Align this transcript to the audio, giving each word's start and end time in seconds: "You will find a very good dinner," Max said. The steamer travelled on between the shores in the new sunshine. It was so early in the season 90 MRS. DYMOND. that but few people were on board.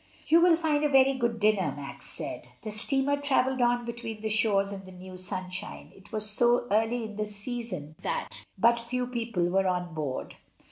"You 0.25 0.41
will 0.41 0.57
find 0.57 0.83
a 0.83 0.89
very 0.89 1.13
good 1.13 1.39
dinner," 1.39 1.75
Max 1.77 2.07
said. 2.07 2.47
The 2.63 2.71
steamer 2.71 3.17
travelled 3.17 3.61
on 3.61 3.85
between 3.85 4.21
the 4.21 4.29
shores 4.29 4.71
in 4.71 4.83
the 4.85 4.91
new 4.91 5.15
sunshine. 5.15 5.91
It 5.95 6.11
was 6.11 6.27
so 6.27 6.65
early 6.71 7.03
in 7.03 7.17
the 7.17 7.25
season 7.27 7.79
90 7.99 7.99
MRS. 7.99 8.01
DYMOND. 8.01 8.03
that 8.03 8.45
but 8.57 8.79
few 8.79 9.05
people 9.05 9.47
were 9.47 9.67
on 9.67 9.93
board. 9.93 10.37